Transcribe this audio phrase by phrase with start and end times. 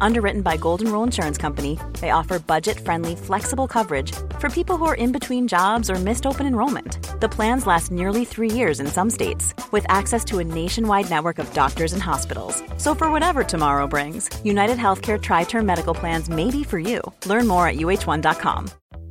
[0.00, 4.84] Underwritten by Golden Rule Insurance Company, they offer budget friendly, flexible coverage for people who
[4.86, 6.98] are in between jobs or missed open enrollment.
[7.20, 11.38] The plans last nearly three years in some states, with access to a nationwide network
[11.38, 12.62] of doctors and hospitals.
[12.78, 17.00] So, for whatever tomorrow brings, United Healthcare Tri Term Medical Plans may be for you.
[17.26, 18.70] Learn more at uh1.com.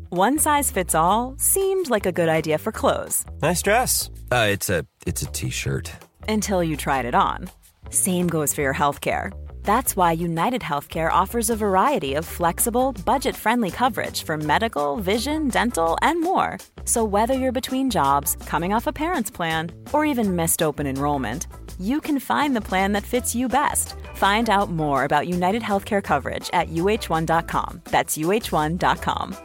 [0.10, 4.10] One size fits all seemed like a good idea for clothes Nice dress.
[4.30, 5.90] Uh, it's a it's a t-shirt.
[6.28, 7.50] until you tried it on.
[7.90, 9.32] Same goes for your healthcare.
[9.64, 15.48] That's why United Healthcare offers a variety of flexible, budget friendly coverage for medical, vision,
[15.48, 16.58] dental, and more.
[16.86, 21.48] So, whether you're between jobs, coming off a parent's plan, or even missed open enrollment,
[21.80, 23.96] you can find the plan that fits you best.
[24.16, 27.82] Find out more about United Healthcare coverage at uh1.com.
[27.86, 29.36] That's uh1.com.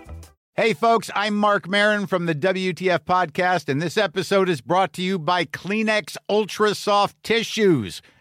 [0.54, 5.02] Hey, folks, I'm Marc Maron from the WTF Podcast, and this episode is brought to
[5.02, 8.00] you by Kleenex Ultra Soft Tissues,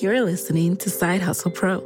[0.00, 1.80] You're listening to Side Hustle Pro,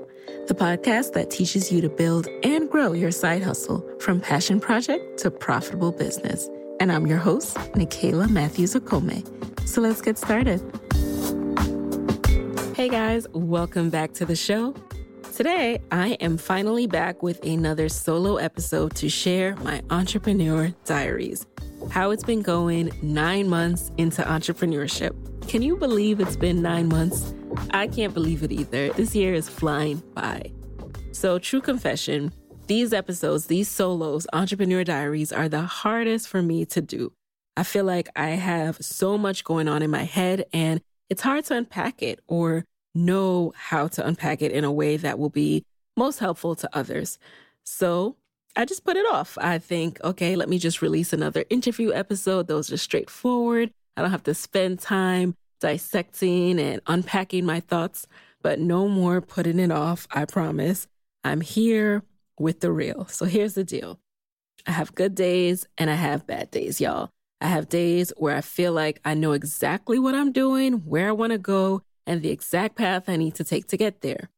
[0.46, 5.18] the podcast that teaches you to build and grow your side hustle from passion project
[5.20, 6.48] to profitable business.
[6.80, 9.22] And I'm your host, Nicaila Matthews Okome.
[9.68, 10.60] So let's get started.
[12.74, 14.74] Hey guys, welcome back to the show.
[15.34, 21.46] Today, I am finally back with another solo episode to share my entrepreneur diaries.
[21.90, 25.14] How it's been going nine months into entrepreneurship.
[25.48, 27.34] Can you believe it's been nine months?
[27.70, 28.90] I can't believe it either.
[28.90, 30.52] This year is flying by.
[31.12, 32.32] So, true confession,
[32.66, 37.12] these episodes, these solos, entrepreneur diaries, are the hardest for me to do.
[37.56, 41.44] I feel like I have so much going on in my head and it's hard
[41.46, 42.64] to unpack it or
[42.94, 45.64] know how to unpack it in a way that will be
[45.96, 47.18] most helpful to others.
[47.64, 48.16] So
[48.56, 49.38] I just put it off.
[49.40, 52.48] I think, okay, let me just release another interview episode.
[52.48, 53.70] Those are straightforward.
[53.96, 58.06] I don't have to spend time dissecting and unpacking my thoughts,
[58.42, 60.06] but no more putting it off.
[60.10, 60.86] I promise.
[61.24, 62.02] I'm here
[62.38, 63.06] with the real.
[63.06, 63.98] So here's the deal
[64.66, 67.10] I have good days and I have bad days, y'all.
[67.40, 71.12] I have days where I feel like I know exactly what I'm doing, where I
[71.12, 74.30] want to go, and the exact path I need to take to get there.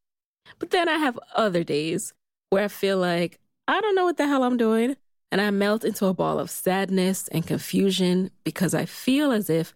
[0.59, 2.13] But then I have other days
[2.49, 3.39] where I feel like
[3.71, 4.97] I don't know what the hell I'm doing,
[5.31, 9.73] and I melt into a ball of sadness and confusion because I feel as if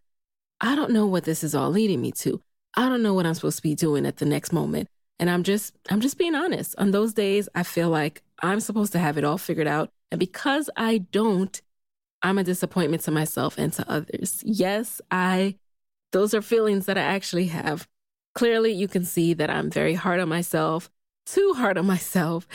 [0.60, 2.42] I don't know what this is all leading me to.
[2.74, 4.90] I don't know what I'm supposed to be doing at the next moment.
[5.18, 6.76] And I'm just I'm just being honest.
[6.78, 10.20] On those days I feel like I'm supposed to have it all figured out, and
[10.20, 11.62] because I don't,
[12.22, 14.44] I'm a disappointment to myself and to others.
[14.46, 15.56] Yes, I
[16.12, 17.88] those are feelings that I actually have.
[18.34, 20.90] Clearly, you can see that I'm very hard on myself,
[21.26, 22.46] too hard on myself,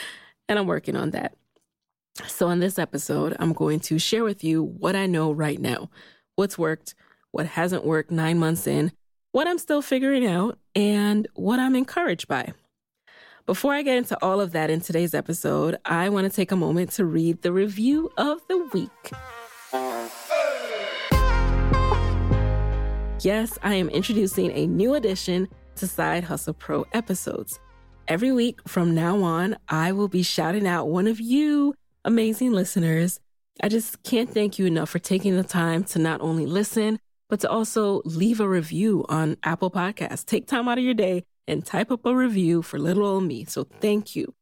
[0.51, 1.37] and I'm working on that.
[2.27, 5.89] So, in this episode, I'm going to share with you what I know right now
[6.35, 6.95] what's worked,
[7.31, 8.91] what hasn't worked nine months in,
[9.31, 12.53] what I'm still figuring out, and what I'm encouraged by.
[13.47, 16.57] Before I get into all of that in today's episode, I want to take a
[16.57, 19.13] moment to read the review of the week.
[23.23, 27.61] Yes, I am introducing a new addition to Side Hustle Pro episodes.
[28.11, 33.21] Every week from now on, I will be shouting out one of you amazing listeners.
[33.63, 36.99] I just can't thank you enough for taking the time to not only listen,
[37.29, 40.27] but to also leave a review on Apple Podcasts.
[40.27, 43.45] Take time out of your day and type up a review for little old me.
[43.45, 44.35] So thank you.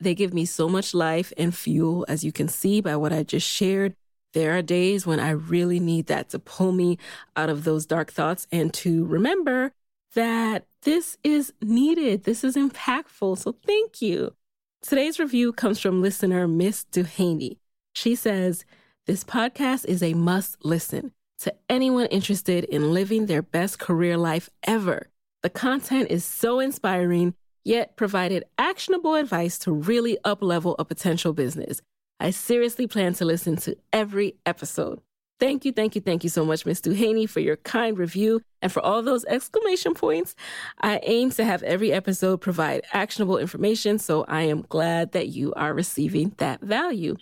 [0.00, 3.22] They give me so much life and fuel, as you can see by what I
[3.22, 3.94] just shared.
[4.34, 6.98] There are days when I really need that to pull me
[7.36, 9.70] out of those dark thoughts and to remember
[10.16, 12.24] that this is needed.
[12.24, 13.38] This is impactful.
[13.38, 14.34] So thank you.
[14.82, 17.58] Today's review comes from listener Miss Duhaney.
[17.94, 18.64] She says,
[19.06, 24.50] This podcast is a must listen to anyone interested in living their best career life
[24.64, 25.08] ever.
[25.42, 27.34] The content is so inspiring,
[27.64, 31.80] yet provided actionable advice to really uplevel a potential business.
[32.18, 35.00] I seriously plan to listen to every episode.
[35.40, 36.80] Thank you, thank you, thank you so much, Ms.
[36.82, 40.36] Duhaney, for your kind review and for all those exclamation points.
[40.80, 45.52] I aim to have every episode provide actionable information, so I am glad that you
[45.54, 47.16] are receiving that value.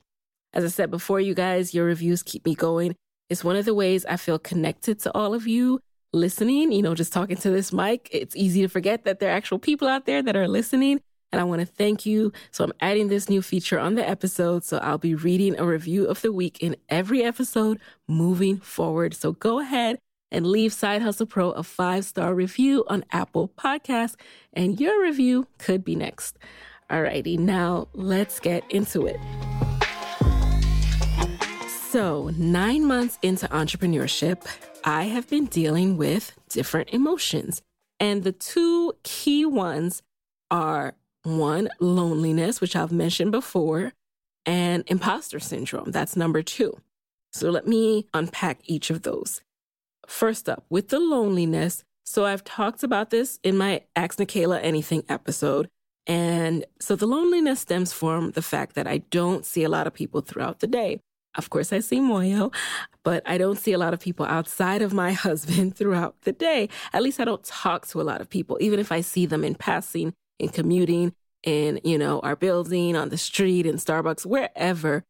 [0.52, 2.94] As I said before, you guys, your reviews keep me going.
[3.30, 5.80] It's one of the ways I feel connected to all of you
[6.12, 6.72] listening.
[6.72, 9.58] You know, just talking to this mic, it's easy to forget that there are actual
[9.58, 11.00] people out there that are listening.
[11.32, 12.32] And I want to thank you.
[12.50, 14.64] So I'm adding this new feature on the episode.
[14.64, 17.78] So I'll be reading a review of the week in every episode
[18.08, 19.14] moving forward.
[19.14, 19.98] So go ahead
[20.32, 24.16] and leave Side Hustle Pro a five star review on Apple Podcasts,
[24.52, 26.38] and your review could be next.
[26.88, 29.20] Alrighty, now let's get into it.
[31.90, 34.46] So, nine months into entrepreneurship,
[34.84, 37.62] I have been dealing with different emotions.
[37.98, 40.02] And the two key ones
[40.50, 43.92] are one, loneliness, which I've mentioned before,
[44.46, 45.90] and imposter syndrome.
[45.90, 46.78] That's number two.
[47.32, 49.40] So let me unpack each of those.
[50.06, 51.84] First up, with the loneliness.
[52.04, 55.68] So I've talked about this in my Ask Nicaila Anything episode.
[56.06, 59.94] And so the loneliness stems from the fact that I don't see a lot of
[59.94, 61.00] people throughout the day.
[61.36, 62.52] Of course, I see Moyo,
[63.04, 66.68] but I don't see a lot of people outside of my husband throughout the day.
[66.92, 69.44] At least I don't talk to a lot of people, even if I see them
[69.44, 75.04] in passing in commuting, in, you know, our building, on the street, in Starbucks, wherever,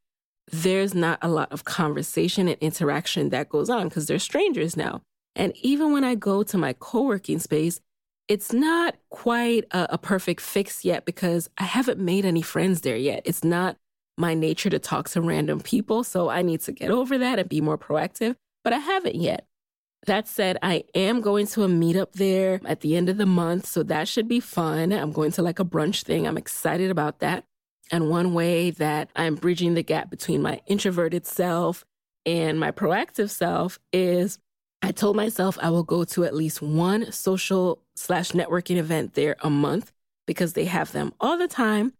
[0.52, 5.02] there's not a lot of conversation and interaction that goes on because they're strangers now.
[5.36, 7.80] And even when I go to my co working space,
[8.28, 12.96] it's not quite a, a, perfect fix yet because I haven't made any friends there
[12.96, 13.22] yet.
[13.24, 13.76] It's not
[14.16, 16.04] my nature to talk to random people.
[16.04, 19.46] So I need to get over that and be more proactive, but I haven't yet.
[20.06, 23.66] That said, I am going to a meetup there at the end of the month,
[23.66, 24.92] so that should be fun.
[24.92, 26.26] I'm going to like a brunch thing.
[26.26, 27.44] I'm excited about that.
[27.92, 31.84] And one way that I'm bridging the gap between my introverted self
[32.24, 34.38] and my proactive self is
[34.82, 39.36] I told myself I will go to at least one social slash networking event there
[39.40, 39.92] a month
[40.26, 41.92] because they have them all the time.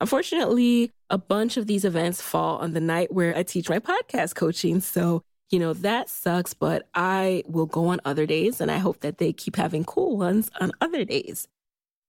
[0.00, 4.34] Unfortunately, a bunch of these events fall on the night where I teach my podcast
[4.34, 4.80] coaching.
[4.80, 5.22] So
[5.54, 9.18] you know, that sucks, but I will go on other days and I hope that
[9.18, 11.46] they keep having cool ones on other days.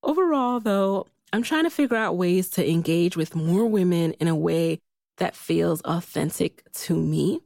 [0.02, 4.36] Overall, though, I'm trying to figure out ways to engage with more women in a
[4.36, 4.80] way
[5.18, 7.40] that feels authentic to me.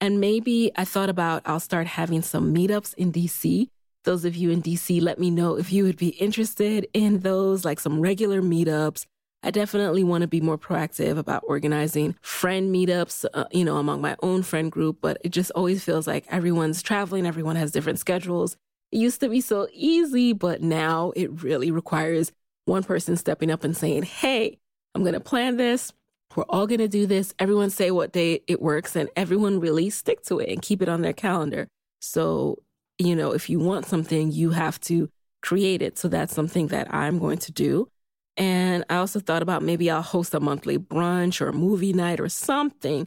[0.00, 3.66] And maybe I thought about I'll start having some meetups in DC.
[4.04, 7.64] Those of you in DC, let me know if you would be interested in those,
[7.64, 9.04] like some regular meetups
[9.44, 14.00] I definitely want to be more proactive about organizing friend meetups, uh, you know, among
[14.00, 17.98] my own friend group, but it just always feels like everyone's traveling, everyone has different
[17.98, 18.56] schedules.
[18.90, 22.32] It used to be so easy, but now it really requires
[22.64, 24.58] one person stepping up and saying, Hey,
[24.94, 25.92] I'm going to plan this.
[26.34, 27.34] We're all going to do this.
[27.38, 30.88] Everyone say what day it works and everyone really stick to it and keep it
[30.88, 31.68] on their calendar.
[32.00, 32.62] So,
[32.98, 35.10] you know, if you want something, you have to
[35.42, 35.98] create it.
[35.98, 37.90] So that's something that I'm going to do.
[38.36, 42.20] And I also thought about maybe I'll host a monthly brunch or a movie night
[42.20, 43.06] or something,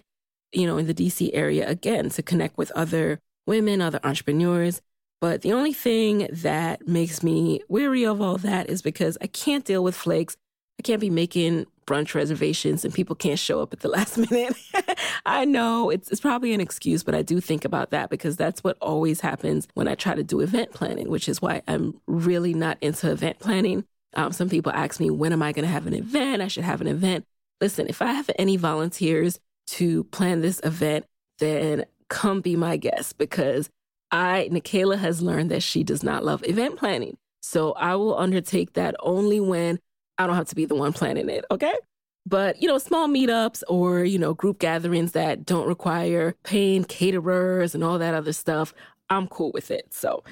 [0.53, 4.81] you know, in the DC area again to connect with other women, other entrepreneurs.
[5.19, 9.65] But the only thing that makes me weary of all that is because I can't
[9.65, 10.37] deal with flakes.
[10.79, 14.55] I can't be making brunch reservations and people can't show up at the last minute.
[15.25, 18.63] I know it's, it's probably an excuse, but I do think about that because that's
[18.63, 22.53] what always happens when I try to do event planning, which is why I'm really
[22.53, 23.85] not into event planning.
[24.13, 26.41] Um, some people ask me, when am I going to have an event?
[26.41, 27.25] I should have an event.
[27.61, 31.05] Listen, if I have any volunteers to plan this event,
[31.39, 33.69] then come be my guest because
[34.11, 37.17] I, Nicaila has learned that she does not love event planning.
[37.41, 39.79] So I will undertake that only when
[40.17, 41.45] I don't have to be the one planning it.
[41.51, 41.73] Okay.
[42.25, 47.73] But, you know, small meetups or, you know, group gatherings that don't require paying caterers
[47.73, 48.73] and all that other stuff,
[49.09, 49.93] I'm cool with it.
[49.93, 50.23] So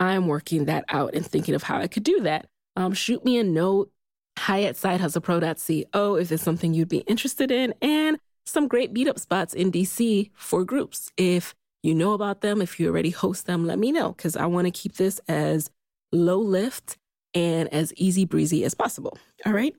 [0.00, 3.38] I'm working that out and thinking of how I could do that um, shoot me
[3.38, 3.90] a note,
[4.38, 9.18] hi at sidehustlepro.co if it's something you'd be interested in, and some great beat meetup
[9.18, 11.10] spots in DC for groups.
[11.16, 14.46] If you know about them, if you already host them, let me know because I
[14.46, 15.70] want to keep this as
[16.12, 16.96] low lift
[17.34, 19.18] and as easy breezy as possible.
[19.44, 19.74] All right.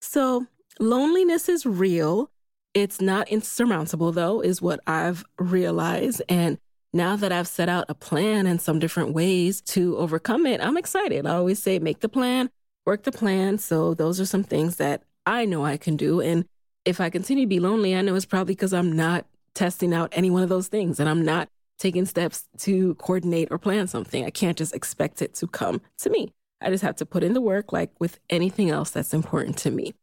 [0.00, 0.46] So,
[0.78, 2.30] loneliness is real.
[2.72, 6.22] It's not insurmountable, though, is what I've realized.
[6.28, 6.58] And
[6.94, 10.76] now that I've set out a plan and some different ways to overcome it, I'm
[10.76, 11.26] excited.
[11.26, 12.50] I always say make the plan,
[12.86, 13.58] work the plan.
[13.58, 16.20] So those are some things that I know I can do.
[16.20, 16.44] And
[16.84, 20.12] if I continue to be lonely, I know it's probably because I'm not testing out
[20.12, 21.48] any one of those things and I'm not
[21.78, 24.24] taking steps to coordinate or plan something.
[24.24, 26.32] I can't just expect it to come to me.
[26.60, 29.70] I just have to put in the work like with anything else that's important to
[29.70, 29.94] me.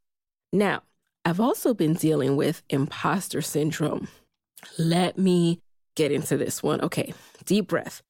[0.52, 0.84] Now,
[1.24, 4.10] I've also been dealing with imposter syndrome.
[4.78, 5.62] Let me
[6.02, 6.82] get into this one.
[6.82, 7.14] Okay,
[7.46, 8.02] deep breath.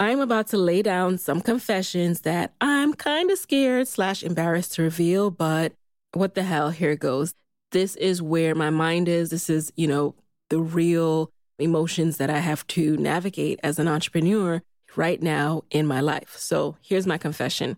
[0.00, 4.82] I'm about to lay down some confessions that I'm kind of scared slash embarrassed to
[4.82, 5.74] reveal, but
[6.14, 7.34] what the hell, here goes.
[7.70, 9.28] This is where my mind is.
[9.28, 10.14] This is, you know,
[10.48, 14.62] the real emotions that I have to navigate as an entrepreneur
[14.96, 16.36] right now in my life.
[16.38, 17.76] So here's my confession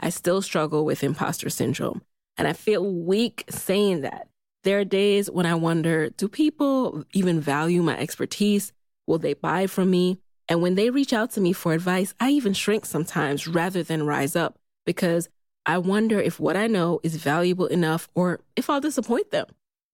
[0.00, 2.02] I still struggle with imposter syndrome.
[2.38, 4.28] And I feel weak saying that.
[4.64, 8.72] There are days when I wonder do people even value my expertise?
[9.06, 10.18] Will they buy from me?
[10.48, 14.06] And when they reach out to me for advice, I even shrink sometimes rather than
[14.06, 15.28] rise up because
[15.64, 19.46] I wonder if what I know is valuable enough or if I'll disappoint them.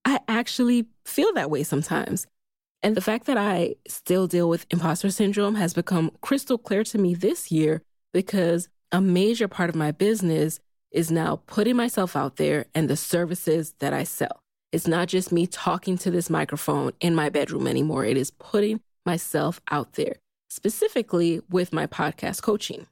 [0.04, 2.26] I actually feel that way sometimes.
[2.82, 6.98] And the fact that I still deal with imposter syndrome has become crystal clear to
[6.98, 10.60] me this year because a major part of my business
[10.90, 14.42] is now putting myself out there and the services that I sell.
[14.72, 18.04] It's not just me talking to this microphone in my bedroom anymore.
[18.04, 20.16] It is putting myself out there,
[20.50, 22.86] specifically with my podcast coaching.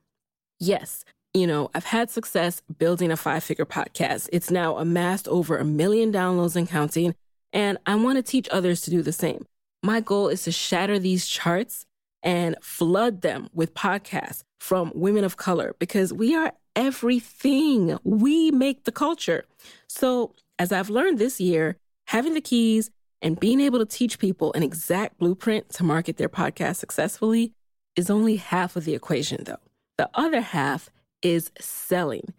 [0.58, 1.04] Yes,
[1.34, 4.30] you know, I've had success building a five figure podcast.
[4.32, 7.14] It's now amassed over a million downloads and counting,
[7.52, 9.44] and I want to teach others to do the same.
[9.82, 11.84] My goal is to shatter these charts
[12.22, 17.98] and flood them with podcasts from women of color because we are everything.
[18.04, 19.44] We make the culture.
[19.86, 22.90] So, as I've learned this year, having the keys
[23.26, 27.52] and being able to teach people an exact blueprint to market their podcast successfully
[27.96, 29.58] is only half of the equation, though.
[29.98, 30.90] The other half
[31.22, 32.32] is selling,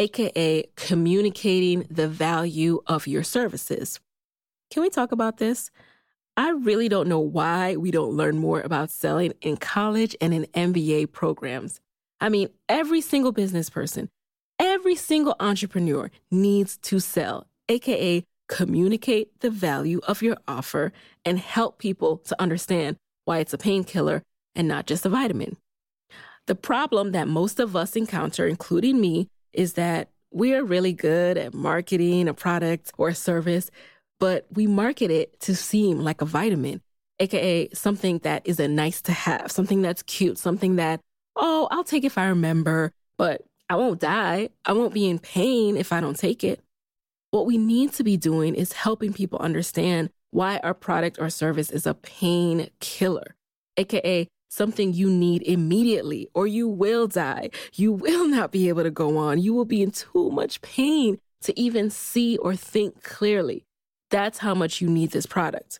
[0.00, 4.00] AKA communicating the value of your services.
[4.72, 5.70] Can we talk about this?
[6.36, 10.46] I really don't know why we don't learn more about selling in college and in
[10.54, 11.80] MBA programs.
[12.20, 14.08] I mean, every single business person,
[14.58, 20.92] every single entrepreneur needs to sell, AKA communicate the value of your offer
[21.24, 24.22] and help people to understand why it's a painkiller
[24.54, 25.56] and not just a vitamin.
[26.46, 31.38] The problem that most of us encounter, including me, is that we are really good
[31.38, 33.70] at marketing a product or a service,
[34.20, 36.82] but we market it to seem like a vitamin,
[37.20, 41.00] aka something that is a nice to have, something that's cute, something that
[41.36, 44.50] oh, I'll take if I remember, but I won't die.
[44.66, 46.60] I won't be in pain if I don't take it.
[47.32, 51.70] What we need to be doing is helping people understand why our product or service
[51.70, 53.34] is a pain killer,
[53.78, 57.48] AKA something you need immediately, or you will die.
[57.72, 59.40] You will not be able to go on.
[59.40, 63.64] You will be in too much pain to even see or think clearly.
[64.10, 65.78] That's how much you need this product.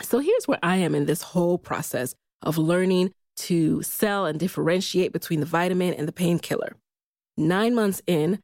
[0.00, 5.12] So here's where I am in this whole process of learning to sell and differentiate
[5.12, 6.76] between the vitamin and the painkiller.
[7.36, 8.40] Nine months in,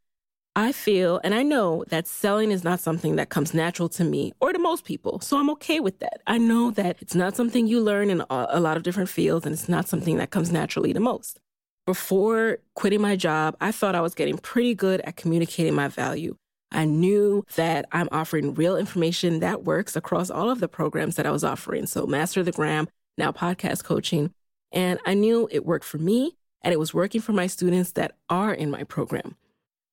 [0.58, 4.32] I feel and I know that selling is not something that comes natural to me
[4.40, 5.20] or to most people.
[5.20, 6.20] So I'm okay with that.
[6.26, 9.52] I know that it's not something you learn in a lot of different fields and
[9.52, 11.38] it's not something that comes naturally to most.
[11.86, 16.34] Before quitting my job, I thought I was getting pretty good at communicating my value.
[16.72, 21.26] I knew that I'm offering real information that works across all of the programs that
[21.26, 21.86] I was offering.
[21.86, 24.32] So, Master the Gram, now podcast coaching,
[24.72, 28.16] and I knew it worked for me and it was working for my students that
[28.28, 29.36] are in my program.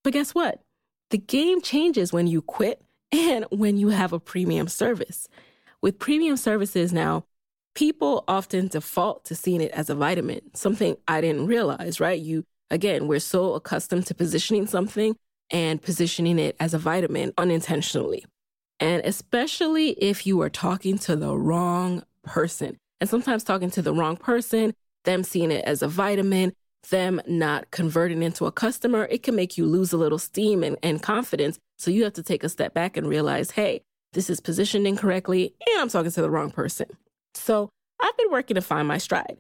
[0.06, 0.62] But guess what?
[1.10, 2.80] The game changes when you quit
[3.12, 5.28] and when you have a premium service.
[5.82, 7.26] With premium services now,
[7.74, 12.20] people often default to seeing it as a vitamin, something I didn't realize, right?
[12.20, 15.16] You, again, we're so accustomed to positioning something
[15.50, 18.26] and positioning it as a vitamin unintentionally.
[18.80, 22.78] And especially if you are talking to the wrong person.
[23.02, 26.54] And sometimes talking to the wrong person, them seeing it as a vitamin,
[26.90, 30.78] them not converting into a customer, it can make you lose a little steam and,
[30.84, 31.60] and confidence.
[31.78, 33.82] So you have to take a step back and realize, hey,
[34.14, 36.88] this is positioned incorrectly and I'm talking to the wrong person.
[37.34, 39.38] So I've been working to find my stride.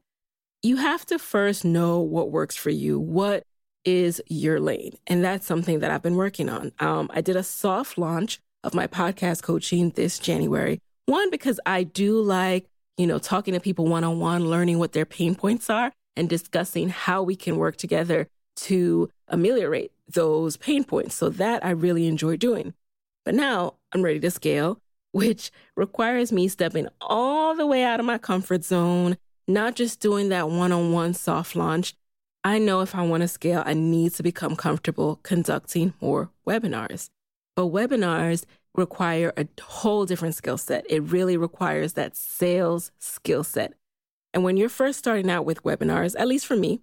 [0.62, 3.44] You have to first know what works for you, what
[3.86, 4.94] is your lane.
[5.08, 6.72] And that's something that I've been working on.
[6.80, 10.80] Um, I did a soft launch of my podcast coaching this January.
[11.06, 14.94] One, because I do like you know, talking to people one on one, learning what
[14.94, 20.84] their pain points are, and discussing how we can work together to ameliorate those pain
[20.84, 21.16] points.
[21.16, 22.74] So that I really enjoy doing.
[23.24, 24.80] But now I'm ready to scale,
[25.12, 29.18] which requires me stepping all the way out of my comfort zone,
[29.48, 31.96] not just doing that one on one soft launch.
[32.44, 37.10] I know if I want to scale, I need to become comfortable conducting more webinars.
[37.56, 38.46] But webinars
[38.76, 40.86] require a whole different skill set.
[40.90, 43.74] It really requires that sales skill set.
[44.36, 46.82] And when you're first starting out with webinars, at least for me,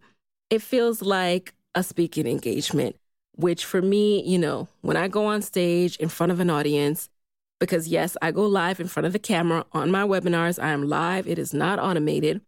[0.49, 2.97] it feels like a speaking engagement,
[3.37, 7.11] which for me, you know, when I go on stage in front of an audience,
[7.61, 10.89] because yes, I go live in front of the camera on my webinars, I am
[10.89, 12.41] live, it is not automated.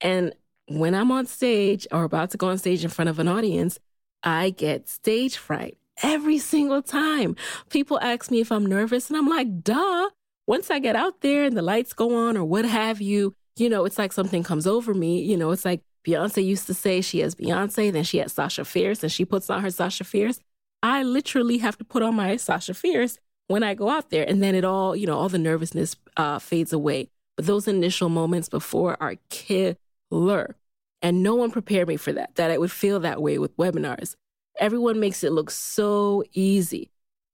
[0.00, 0.34] And
[0.68, 3.78] when I'm on stage or about to go on stage in front of an audience,
[4.22, 7.36] I get stage fright every single time.
[7.68, 10.08] People ask me if I'm nervous, and I'm like, duh.
[10.46, 13.68] Once I get out there and the lights go on or what have you, you
[13.68, 15.22] know, it's like something comes over me.
[15.22, 18.64] You know, it's like Beyonce used to say she has Beyonce, then she has Sasha
[18.64, 20.40] Fierce, and she puts on her Sasha Fierce.
[20.82, 24.42] I literally have to put on my Sasha Fierce when I go out there, and
[24.42, 27.08] then it all, you know, all the nervousness uh, fades away.
[27.36, 30.56] But those initial moments before are killer.
[31.02, 34.16] And no one prepared me for that, that I would feel that way with webinars.
[34.58, 36.90] Everyone makes it look so easy.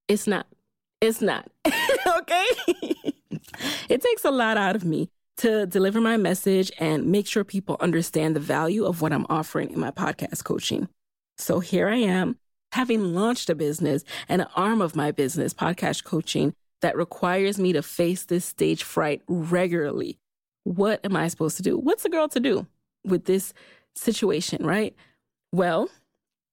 [0.08, 0.46] It's not.
[1.00, 1.48] It's not.
[1.64, 2.46] okay?
[3.88, 7.76] it takes a lot out of me to deliver my message and make sure people
[7.80, 10.88] understand the value of what I'm offering in my podcast coaching.
[11.38, 12.36] So here I am,
[12.72, 17.72] having launched a business and an arm of my business, podcast coaching, that requires me
[17.72, 20.18] to face this stage fright regularly.
[20.64, 21.78] What am I supposed to do?
[21.78, 22.66] What's a girl to do
[23.04, 23.54] with this
[23.94, 24.94] situation, right?
[25.52, 25.88] Well,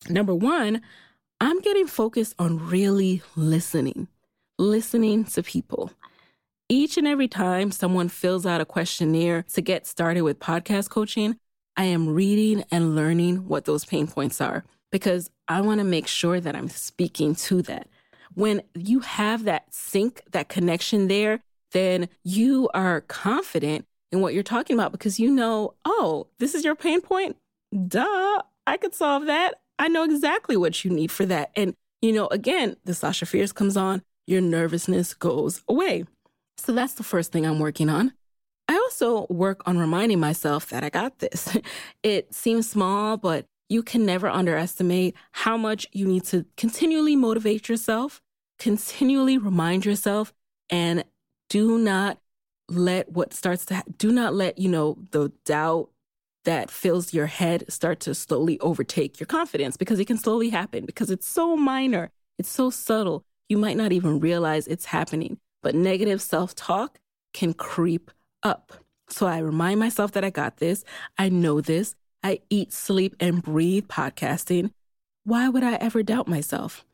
[0.07, 0.81] Number one,
[1.41, 4.07] I'm getting focused on really listening,
[4.57, 5.91] listening to people.
[6.71, 11.35] Each and every time someone fills out a questionnaire to get started with podcast coaching,
[11.75, 16.05] I am reading and learning what those pain points are because I want to make
[16.05, 17.87] sure that I'm speaking to that.
[18.35, 21.39] When you have that sync, that connection there,
[21.71, 26.63] then you are confident in what you're talking about because you know, oh, this is
[26.63, 27.35] your pain point.
[27.87, 29.55] Duh, I could solve that.
[29.79, 31.49] I know exactly what you need for that.
[31.55, 31.73] And,
[32.03, 36.03] you know, again, the Sasha Fierce comes on, your nervousness goes away.
[36.59, 38.13] So that's the first thing I'm working on.
[38.67, 41.57] I also work on reminding myself that I got this.
[42.03, 47.69] it seems small, but you can never underestimate how much you need to continually motivate
[47.69, 48.21] yourself,
[48.57, 50.33] continually remind yourself,
[50.69, 51.03] and
[51.49, 52.19] do not
[52.67, 55.89] let what starts to, ha- do not let, you know, the doubt,
[56.45, 60.85] that fills your head start to slowly overtake your confidence because it can slowly happen
[60.85, 65.37] because it's so minor, it's so subtle, you might not even realize it's happening.
[65.61, 66.99] But negative self talk
[67.33, 68.11] can creep
[68.43, 68.73] up.
[69.09, 70.83] So I remind myself that I got this.
[71.17, 71.95] I know this.
[72.23, 74.71] I eat, sleep, and breathe podcasting.
[75.23, 76.85] Why would I ever doubt myself?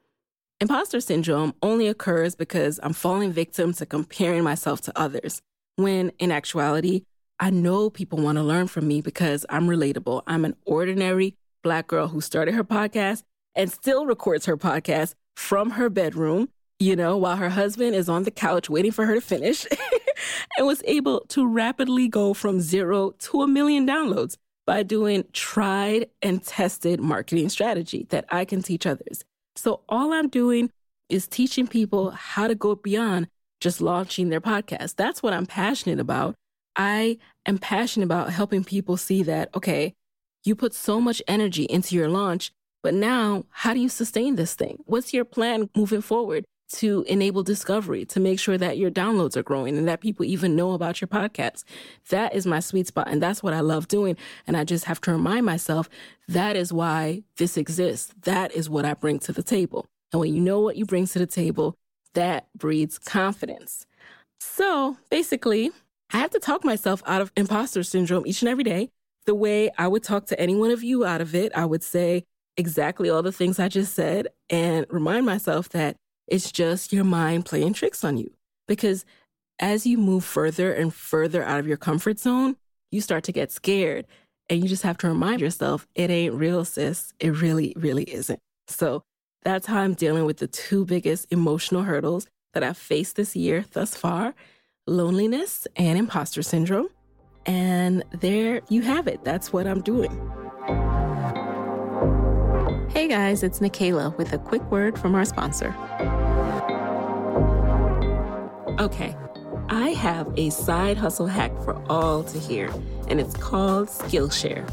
[0.62, 5.41] Imposter syndrome only occurs because I'm falling victim to comparing myself to others,
[5.75, 7.04] when in actuality,
[7.39, 10.23] I know people want to learn from me because I'm relatable.
[10.25, 13.23] I'm an ordinary Black girl who started her podcast
[13.56, 16.49] and still records her podcast from her bedroom,
[16.80, 19.66] you know, while her husband is on the couch waiting for her to finish,
[20.58, 26.10] and was able to rapidly go from zero to a million downloads by doing tried
[26.22, 29.24] and tested marketing strategy that I can teach others.
[29.56, 30.72] So all I'm doing
[31.08, 33.28] is teaching people how to go beyond
[33.62, 34.96] just launching their podcast.
[34.96, 36.36] That's what I'm passionate about.
[36.76, 39.94] I am passionate about helping people see that, okay,
[40.44, 42.52] you put so much energy into your launch,
[42.84, 44.80] but now how do you sustain this thing?
[44.86, 49.43] What's your plan moving forward to enable discovery, to make sure that your downloads are
[49.43, 51.63] growing and that people even know about your podcast?
[52.10, 53.08] That is my sweet spot.
[53.08, 54.17] And that's what I love doing.
[54.47, 55.89] And I just have to remind myself
[56.28, 58.13] that is why this exists.
[58.23, 59.86] That is what I bring to the table.
[60.12, 61.75] And when you know what you bring to the table,
[62.13, 63.86] that breeds confidence.
[64.39, 65.71] So basically,
[66.12, 68.89] I have to talk myself out of imposter syndrome each and every day.
[69.25, 71.84] The way I would talk to any one of you out of it, I would
[71.84, 72.23] say
[72.58, 75.97] exactly all the things I just said and remind myself that
[76.28, 78.32] it's just your mind playing tricks on you.
[78.68, 79.06] Because
[79.60, 82.58] as you move further and further out of your comfort zone,
[82.92, 84.06] you start to get scared.
[84.50, 87.14] And you just have to remind yourself it ain't real, sis.
[87.20, 88.40] It really, really isn't.
[88.68, 89.04] So
[89.44, 93.66] that's how I'm dealing with the two biggest emotional hurdles that I've faced this year
[93.74, 94.34] thus far
[94.88, 96.88] loneliness and imposter syndrome.
[97.46, 99.24] And there you have it.
[99.24, 100.12] That's what I'm doing.
[102.96, 105.76] Hey guys, it's Nicaila with a quick word from our sponsor.
[108.80, 109.14] Okay,
[109.68, 112.72] I have a side hustle hack for all to hear,
[113.10, 114.66] and it's called Skillshare.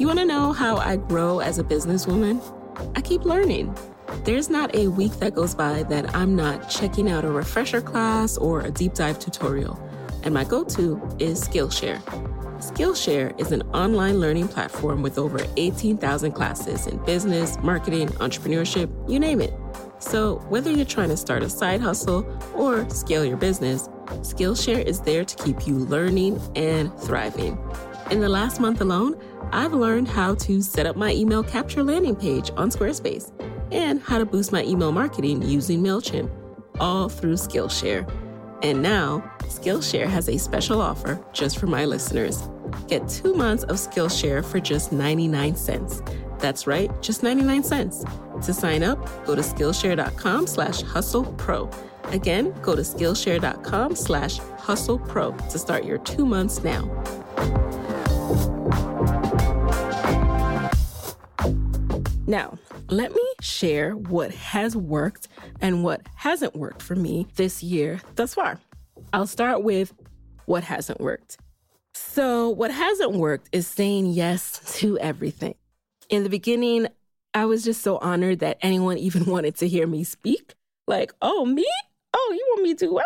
[0.00, 2.42] You want to know how I grow as a businesswoman?
[2.96, 3.72] I keep learning.
[4.24, 8.36] There's not a week that goes by that I'm not checking out a refresher class
[8.36, 9.80] or a deep dive tutorial.
[10.24, 12.02] And my go to is Skillshare.
[12.60, 19.18] Skillshare is an online learning platform with over 18,000 classes in business, marketing, entrepreneurship, you
[19.18, 19.54] name it.
[19.98, 23.88] So, whether you're trying to start a side hustle or scale your business,
[24.20, 27.58] Skillshare is there to keep you learning and thriving.
[28.10, 29.18] In the last month alone,
[29.52, 33.32] I've learned how to set up my email capture landing page on Squarespace
[33.72, 36.30] and how to boost my email marketing using MailChimp,
[36.78, 38.10] all through Skillshare.
[38.62, 42.48] And now, Skillshare has a special offer just for my listeners.
[42.86, 46.02] Get two months of Skillshare for just 99 cents.
[46.38, 48.04] That's right, just 99 cents.
[48.46, 51.68] To sign up, go to Skillshare.com slash hustle pro.
[52.04, 56.86] Again, go to Skillshare.com slash hustle pro to start your two months now.
[62.26, 62.56] Now,
[62.88, 65.26] let me share what has worked
[65.60, 68.60] and what hasn't worked for me this year thus far.
[69.12, 69.92] I'll start with
[70.46, 71.38] what hasn't worked.
[71.94, 75.54] So, what hasn't worked is saying yes to everything.
[76.08, 76.86] In the beginning,
[77.34, 80.54] I was just so honored that anyone even wanted to hear me speak.
[80.86, 81.66] Like, oh, me?
[82.14, 83.04] Oh, you want me to what?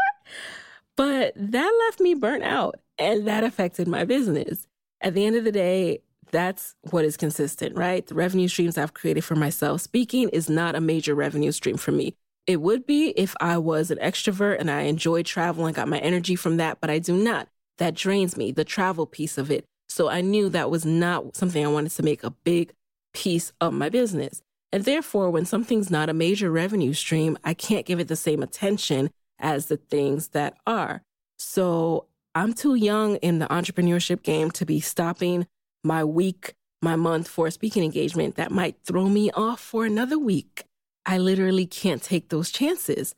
[0.96, 4.66] But that left me burnt out and that affected my business.
[5.00, 8.06] At the end of the day, that's what is consistent, right?
[8.06, 9.80] The revenue streams I've created for myself.
[9.82, 12.14] Speaking is not a major revenue stream for me.
[12.46, 15.98] It would be if I was an extrovert and I enjoyed travel and got my
[15.98, 17.48] energy from that, but I do not.
[17.78, 19.64] That drains me, the travel piece of it.
[19.88, 22.72] So I knew that was not something I wanted to make a big
[23.14, 24.42] piece of my business.
[24.72, 28.42] And therefore, when something's not a major revenue stream, I can't give it the same
[28.42, 31.02] attention as the things that are.
[31.38, 35.46] So I'm too young in the entrepreneurship game to be stopping
[35.84, 40.18] my week, my month for a speaking engagement that might throw me off for another
[40.18, 40.64] week.
[41.06, 43.14] I literally can't take those chances.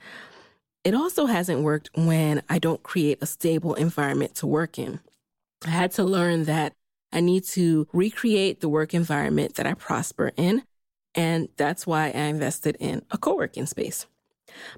[0.84, 5.00] It also hasn't worked when I don't create a stable environment to work in.
[5.64, 6.74] I had to learn that
[7.12, 10.62] I need to recreate the work environment that I prosper in.
[11.14, 14.06] And that's why I invested in a co working space.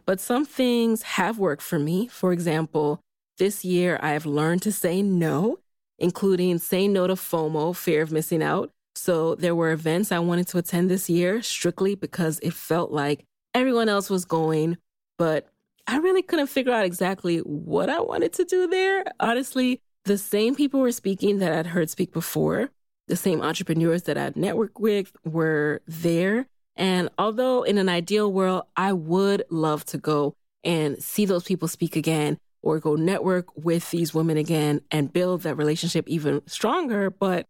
[0.06, 2.06] But some things have worked for me.
[2.06, 3.00] For example,
[3.38, 5.58] this year I have learned to say no,
[5.98, 8.70] including saying no to FOMO, fear of missing out.
[8.98, 13.24] So there were events I wanted to attend this year strictly because it felt like
[13.54, 14.76] everyone else was going,
[15.16, 15.46] but
[15.86, 19.04] I really couldn't figure out exactly what I wanted to do there.
[19.20, 22.70] Honestly, the same people were speaking that I'd heard speak before,
[23.06, 26.48] the same entrepreneurs that I'd networked with were there.
[26.74, 30.34] And although in an ideal world, I would love to go
[30.64, 35.42] and see those people speak again or go network with these women again and build
[35.42, 37.10] that relationship even stronger.
[37.10, 37.46] But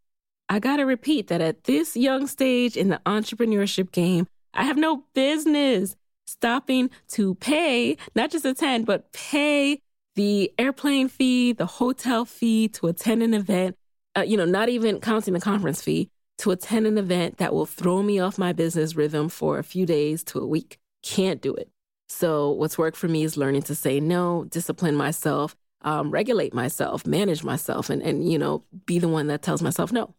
[0.49, 4.79] I got to repeat that at this young stage in the entrepreneurship game, I have
[4.79, 5.95] no business
[6.27, 9.81] stopping to pay, not just attend, but pay
[10.15, 13.77] the airplane fee, the hotel fee to attend an event,
[14.17, 17.67] uh, you know, not even counting the conference fee to attend an event that will
[17.67, 20.79] throw me off my business rhythm for a few days to a week.
[21.03, 21.71] Can't do it.
[22.09, 27.07] So, what's worked for me is learning to say no, discipline myself, um, regulate myself,
[27.07, 30.15] manage myself, and, and, you know, be the one that tells myself no.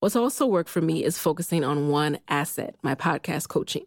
[0.00, 3.84] What's also worked for me is focusing on one asset, my podcast coaching.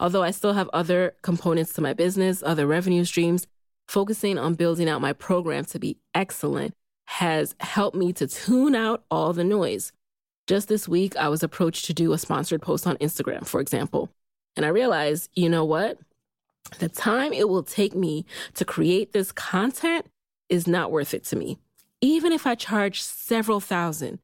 [0.00, 3.46] Although I still have other components to my business, other revenue streams,
[3.86, 6.74] focusing on building out my program to be excellent
[7.06, 9.92] has helped me to tune out all the noise.
[10.46, 14.10] Just this week, I was approached to do a sponsored post on Instagram, for example.
[14.56, 15.98] And I realized, you know what?
[16.78, 20.06] the time it will take me to create this content
[20.48, 21.58] is not worth it to me.
[22.00, 24.18] Even if I charge several thousand,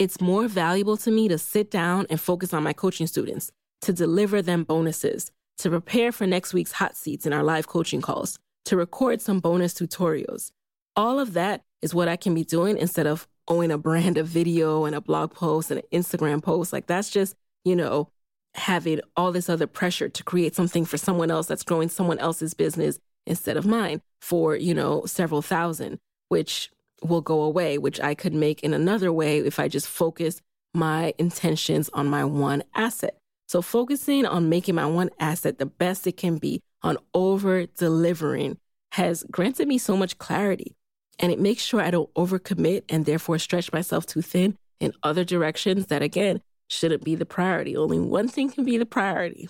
[0.00, 3.92] it's more valuable to me to sit down and focus on my coaching students, to
[3.92, 8.38] deliver them bonuses, to prepare for next week's hot seats in our live coaching calls,
[8.64, 10.52] to record some bonus tutorials.
[10.96, 14.26] All of that is what I can be doing instead of owning a brand of
[14.26, 16.72] video and a blog post and an Instagram post.
[16.72, 17.36] Like that's just,
[17.66, 18.08] you know,
[18.54, 22.54] having all this other pressure to create something for someone else that's growing someone else's
[22.54, 25.98] business instead of mine for, you know, several thousand,
[26.30, 26.70] which
[27.02, 30.40] will go away, which I could make in another way if I just focus
[30.74, 33.16] my intentions on my one asset.
[33.48, 38.58] So focusing on making my one asset the best it can be on over delivering
[38.92, 40.76] has granted me so much clarity
[41.18, 45.24] and it makes sure I don't overcommit and therefore stretch myself too thin in other
[45.24, 47.76] directions that again shouldn't be the priority.
[47.76, 49.48] Only one thing can be the priority.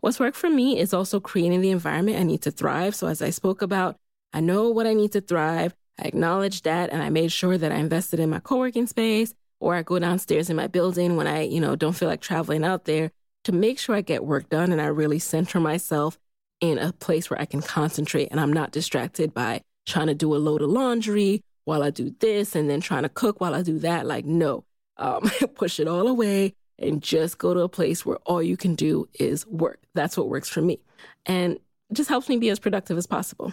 [0.00, 2.94] What's worked for me is also creating the environment I need to thrive.
[2.94, 3.96] So, as I spoke about,
[4.32, 5.74] I know what I need to thrive.
[5.98, 9.34] I acknowledge that and I made sure that I invested in my co working space
[9.60, 12.64] or I go downstairs in my building when I, you know, don't feel like traveling
[12.64, 13.10] out there
[13.44, 16.18] to make sure I get work done and I really center myself
[16.60, 20.34] in a place where I can concentrate and I'm not distracted by trying to do
[20.34, 23.62] a load of laundry while I do this and then trying to cook while I
[23.62, 24.06] do that.
[24.06, 24.64] Like, no,
[24.96, 28.74] um, push it all away, and just go to a place where all you can
[28.74, 29.80] do is work.
[29.94, 30.80] That's what works for me.
[31.24, 31.58] And
[31.92, 33.52] just helps me be as productive as possible.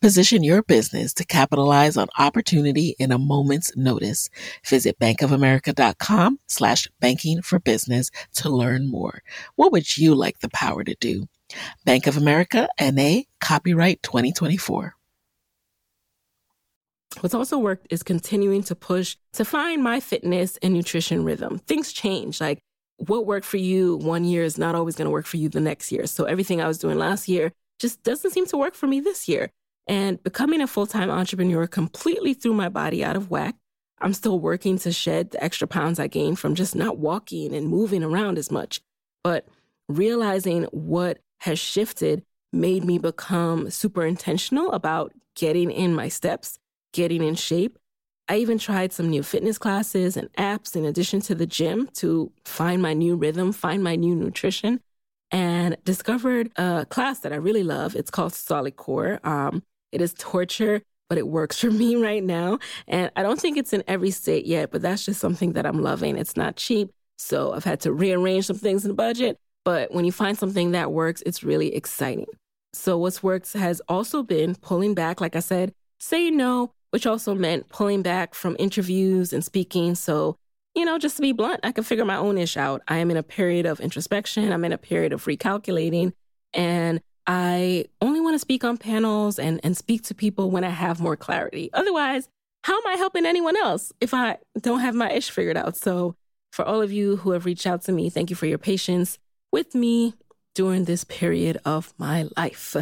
[0.00, 4.28] Position your business to capitalize on opportunity in a moment's notice.
[4.66, 9.22] Visit bankofamerica.com slash banking for business to learn more.
[9.56, 11.26] What would you like the power to do?
[11.84, 14.94] Bank of America NA copyright 2024.
[17.20, 21.58] What's also worked is continuing to push to find my fitness and nutrition rhythm.
[21.58, 22.40] Things change.
[22.40, 22.58] Like
[22.96, 25.60] what worked for you one year is not always going to work for you the
[25.60, 26.06] next year.
[26.06, 29.28] So everything I was doing last year just doesn't seem to work for me this
[29.28, 29.50] year.
[29.86, 33.56] And becoming a full time entrepreneur completely threw my body out of whack.
[34.00, 37.68] I'm still working to shed the extra pounds I gained from just not walking and
[37.68, 38.80] moving around as much.
[39.22, 39.46] But
[39.88, 46.58] realizing what has shifted made me become super intentional about getting in my steps,
[46.92, 47.78] getting in shape.
[48.28, 52.32] I even tried some new fitness classes and apps in addition to the gym to
[52.44, 54.80] find my new rhythm, find my new nutrition,
[55.30, 57.94] and discovered a class that I really love.
[57.96, 59.20] It's called Solid Core.
[59.24, 59.62] Um,
[59.94, 62.58] it is torture, but it works for me right now.
[62.88, 65.82] And I don't think it's in every state yet, but that's just something that I'm
[65.82, 66.18] loving.
[66.18, 66.90] It's not cheap.
[67.16, 69.38] So I've had to rearrange some things in the budget.
[69.64, 72.26] But when you find something that works, it's really exciting.
[72.74, 77.34] So what's worked has also been pulling back, like I said, saying no, which also
[77.34, 79.94] meant pulling back from interviews and speaking.
[79.94, 80.36] So,
[80.74, 82.82] you know, just to be blunt, I can figure my own ish out.
[82.88, 84.52] I am in a period of introspection.
[84.52, 86.12] I'm in a period of recalculating.
[86.52, 90.68] And I only want to speak on panels and, and speak to people when I
[90.70, 91.70] have more clarity.
[91.72, 92.28] Otherwise,
[92.64, 95.76] how am I helping anyone else if I don't have my ish figured out?
[95.76, 96.16] So,
[96.52, 99.18] for all of you who have reached out to me, thank you for your patience
[99.50, 100.14] with me
[100.54, 102.76] during this period of my life.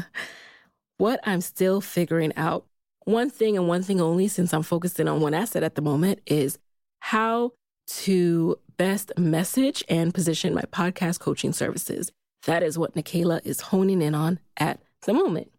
[0.98, 2.66] What I'm still figuring out,
[3.07, 6.20] one thing and one thing only, since I'm focusing on one asset at the moment,
[6.26, 6.59] is
[7.00, 7.52] how
[7.88, 12.12] to best message and position my podcast coaching services.
[12.46, 15.50] That is what Nicaila is honing in on at the moment.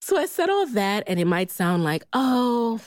[0.00, 2.80] So I said all that, and it might sound like, oh,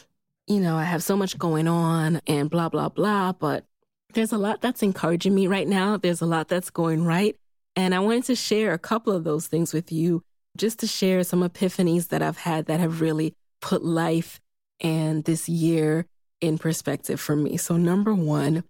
[0.47, 3.33] you know, I have so much going on and blah, blah, blah.
[3.33, 3.65] But
[4.13, 5.97] there's a lot that's encouraging me right now.
[5.97, 7.35] There's a lot that's going right.
[7.75, 10.23] And I wanted to share a couple of those things with you,
[10.55, 14.39] just to share some epiphanies that I've had that have really put life
[14.79, 16.05] and this year
[16.39, 17.57] in perspective for me.
[17.57, 18.63] So, number one,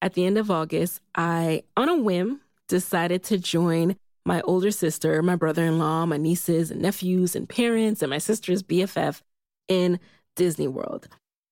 [0.00, 3.96] at the end of August, I, on a whim, decided to join
[4.26, 8.18] my older sister, my brother in law, my nieces and nephews and parents, and my
[8.18, 9.20] sister's BFF
[9.68, 10.00] in
[10.36, 11.08] Disney World.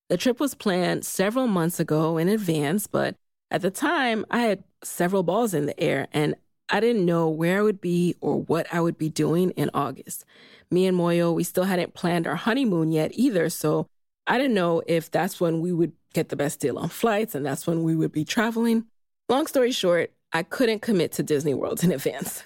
[0.08, 3.14] The trip was planned several months ago in advance, but
[3.50, 6.34] at the time, I had several balls in the air and
[6.68, 10.24] I didn't know where I would be or what I would be doing in August.
[10.70, 13.86] Me and Moyo, we still hadn't planned our honeymoon yet either, so
[14.26, 17.44] I didn't know if that's when we would get the best deal on flights and
[17.44, 18.86] that's when we would be traveling.
[19.28, 22.42] Long story short, I couldn't commit to Disney World in advance.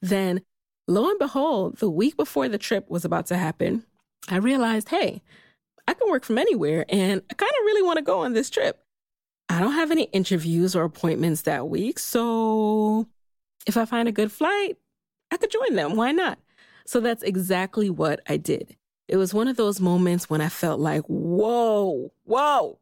[0.00, 0.42] Then,
[0.86, 3.84] lo and behold, the week before the trip was about to happen,
[4.28, 5.22] I realized, hey,
[5.86, 8.50] I can work from anywhere and I kind of really want to go on this
[8.50, 8.80] trip.
[9.48, 11.98] I don't have any interviews or appointments that week.
[11.98, 13.06] So
[13.66, 14.78] if I find a good flight,
[15.30, 15.96] I could join them.
[15.96, 16.38] Why not?
[16.86, 18.76] So that's exactly what I did.
[19.08, 22.78] It was one of those moments when I felt like, whoa, whoa,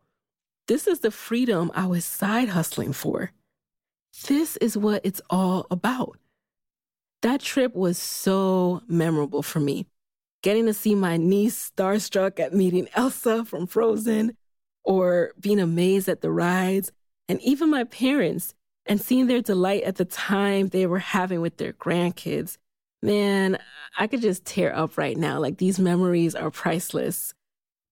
[0.69, 3.33] this is the freedom I was side hustling for.
[4.29, 6.19] This is what it's all about.
[7.23, 9.87] That trip was so memorable for me.
[10.43, 14.37] Getting to see my niece starstruck at meeting Elsa from Frozen,
[14.85, 16.91] or being amazed at the rides,
[17.29, 18.55] and even my parents
[18.87, 22.59] and seeing their delight at the time they were having with their grandkids.
[23.01, 23.59] Man,
[23.97, 25.39] I could just tear up right now.
[25.39, 27.35] Like these memories are priceless.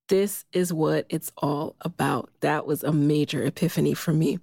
[0.08, 2.30] This is what it's all about.
[2.40, 4.40] That was a major epiphany for me.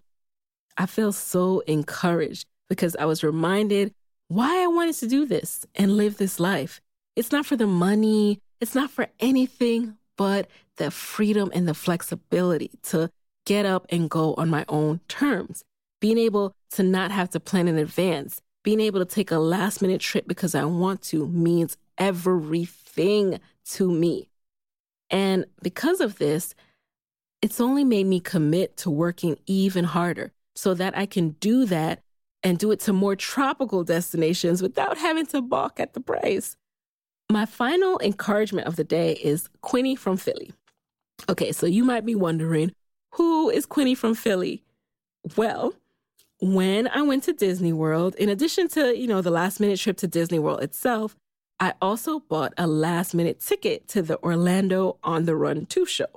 [0.77, 3.93] I feel so encouraged because I was reminded
[4.27, 6.81] why I wanted to do this and live this life.
[7.15, 12.71] It's not for the money, it's not for anything but the freedom and the flexibility
[12.83, 13.09] to
[13.45, 15.63] get up and go on my own terms.
[15.99, 19.81] Being able to not have to plan in advance, being able to take a last
[19.81, 23.39] minute trip because I want to means everything
[23.71, 24.29] to me.
[25.09, 26.53] And because of this,
[27.41, 32.01] it's only made me commit to working even harder so that I can do that
[32.41, 36.57] and do it to more tropical destinations without having to balk at the price.
[37.31, 40.51] My final encouragement of the day is Quinny from Philly.
[41.29, 42.71] Okay, so you might be wondering,
[43.13, 44.63] who is Quinny from Philly?
[45.35, 45.73] Well,
[46.39, 49.97] when I went to Disney World, in addition to, you know, the last minute trip
[49.97, 51.15] to Disney World itself,
[51.59, 56.07] I also bought a last minute ticket to the Orlando On the Run 2 show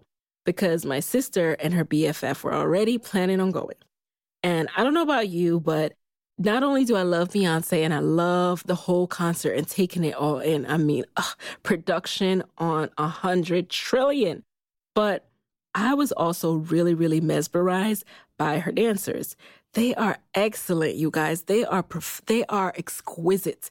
[0.47, 3.77] because my sister and her BFF were already planning on going.
[4.43, 5.95] And I don't know about you, but
[6.39, 10.15] not only do I love Beyonce and I love the whole concert and taking it
[10.15, 14.43] all in, I mean, ugh, production on a hundred trillion,
[14.95, 15.27] but
[15.75, 18.05] I was also really, really mesmerized
[18.39, 19.37] by her dancers.
[19.75, 21.45] They are excellent, you guys.
[21.45, 23.71] They are prof- they are exquisite.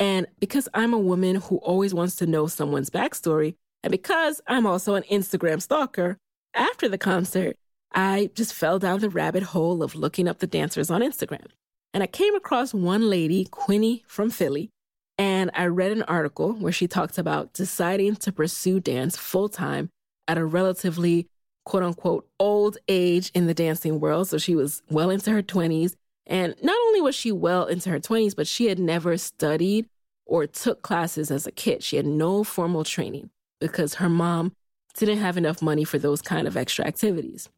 [0.00, 4.66] And because I'm a woman who always wants to know someone's backstory, and because I'm
[4.66, 6.18] also an Instagram stalker,
[6.54, 7.56] after the concert,
[7.92, 11.46] I just fell down the rabbit hole of looking up the dancers on Instagram.
[11.94, 14.70] And I came across one lady, Quinny from Philly,
[15.16, 19.90] and I read an article where she talked about deciding to pursue dance full time
[20.28, 21.26] at a relatively
[21.64, 24.28] quote unquote old age in the dancing world.
[24.28, 25.94] So she was well into her 20s.
[26.26, 29.88] And not only was she well into her 20s, but she had never studied
[30.24, 31.82] or took classes as a kid.
[31.82, 34.52] She had no formal training because her mom
[34.94, 37.48] didn't have enough money for those kind of extra activities.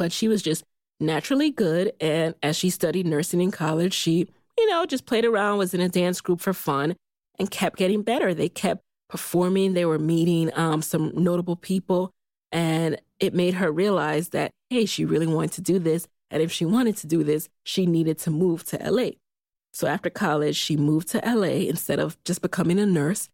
[0.00, 0.64] But she was just
[0.98, 1.92] naturally good.
[2.00, 5.82] And as she studied nursing in college, she, you know, just played around, was in
[5.82, 6.96] a dance group for fun,
[7.38, 8.32] and kept getting better.
[8.32, 9.74] They kept performing.
[9.74, 12.12] They were meeting um, some notable people.
[12.50, 16.08] And it made her realize that, hey, she really wanted to do this.
[16.30, 19.10] And if she wanted to do this, she needed to move to LA.
[19.74, 23.28] So after college, she moved to LA instead of just becoming a nurse.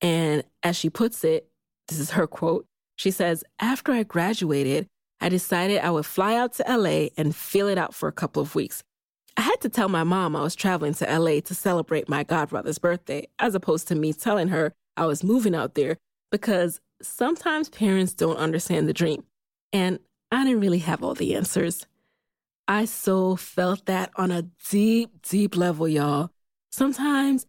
[0.00, 1.48] And as she puts it,
[1.88, 2.64] this is her quote.
[2.94, 4.86] She says, After I graduated,
[5.22, 8.42] I decided I would fly out to LA and feel it out for a couple
[8.42, 8.82] of weeks.
[9.36, 12.78] I had to tell my mom I was traveling to LA to celebrate my godbrother's
[12.78, 15.96] birthday, as opposed to me telling her I was moving out there
[16.32, 19.22] because sometimes parents don't understand the dream.
[19.72, 20.00] And
[20.32, 21.86] I didn't really have all the answers.
[22.66, 26.30] I so felt that on a deep, deep level, y'all.
[26.72, 27.46] Sometimes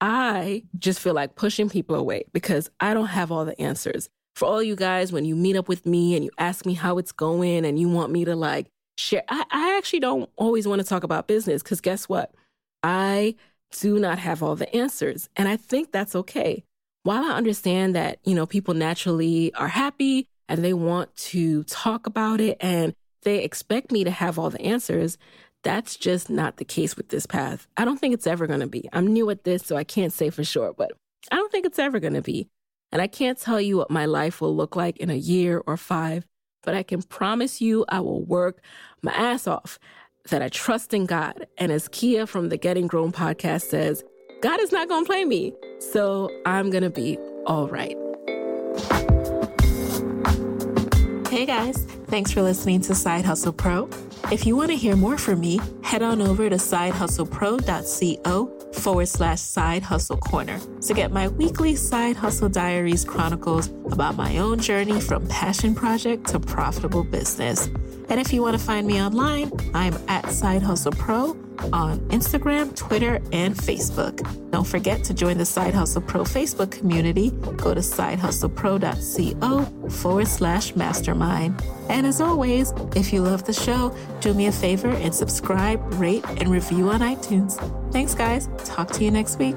[0.00, 4.44] I just feel like pushing people away because I don't have all the answers for
[4.44, 7.10] all you guys, when you meet up with me and you ask me how it's
[7.10, 8.66] going and you want me to like
[8.98, 12.34] share, I, I actually don't always want to talk about business because guess what?
[12.82, 13.34] I
[13.80, 15.30] do not have all the answers.
[15.36, 16.64] And I think that's okay.
[17.02, 22.06] While I understand that, you know, people naturally are happy and they want to talk
[22.06, 25.16] about it and they expect me to have all the answers,
[25.64, 27.66] that's just not the case with this path.
[27.78, 28.86] I don't think it's ever going to be.
[28.92, 30.92] I'm new at this, so I can't say for sure, but
[31.32, 32.50] I don't think it's ever going to be.
[32.92, 35.76] And I can't tell you what my life will look like in a year or
[35.76, 36.26] five,
[36.62, 38.62] but I can promise you I will work
[39.02, 39.78] my ass off,
[40.30, 41.46] that I trust in God.
[41.58, 44.02] And as Kia from the Getting Grown podcast says,
[44.42, 45.52] God is not going to play me.
[45.78, 47.96] So I'm going to be all right.
[51.28, 51.76] Hey guys,
[52.06, 53.90] thanks for listening to Side Hustle Pro.
[54.32, 59.40] If you want to hear more from me, head on over to sidehustlepro.co forward slash
[59.40, 65.00] side hustle corner to get my weekly side hustle diaries chronicles about my own journey
[65.00, 67.68] from passion project to profitable business.
[68.08, 71.36] And if you want to find me online, I'm at Side Hustle Pro
[71.72, 74.20] on Instagram, Twitter, and Facebook.
[74.50, 77.30] Don't forget to join the Side Hustle Pro Facebook community.
[77.56, 81.60] Go to sidehustlepro.co forward slash mastermind.
[81.88, 86.24] And as always, if you love the show, do me a favor and subscribe, rate,
[86.28, 87.56] and review on iTunes.
[87.92, 88.48] Thanks, guys.
[88.64, 89.56] Talk to you next week.